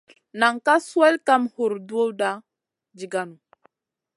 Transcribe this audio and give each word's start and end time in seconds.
Nan 0.39 0.55
ka 0.65 0.75
swel 0.87 1.15
kam 1.27 1.43
hurduwda 1.53 2.29
jiganou. 2.97 3.41